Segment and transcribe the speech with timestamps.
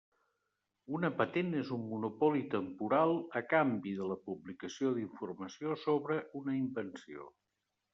[0.99, 7.35] Una patent és un monopoli temporal a canvi de la publicació d'informació sobre una invenció.